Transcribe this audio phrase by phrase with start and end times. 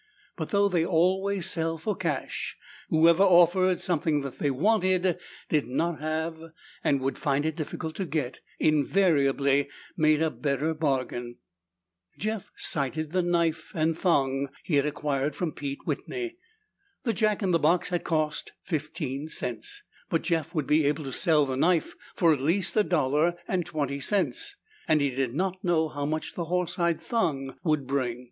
[0.35, 2.57] But though they'd always sell for cash,
[2.89, 6.39] whoever offered something that they wanted, did not have
[6.83, 11.35] and would find it difficult to get, invariably made a better bargain.
[12.17, 16.37] Jeff cited the knife and thong he had acquired from Pete Whitney.
[17.03, 21.11] The jack in the box had cost fifteen cents, but Jeff would be able to
[21.11, 24.55] sell the knife for at least a dollar and twenty cents,
[24.87, 28.19] and he did not know how much the horsehide thong would bring.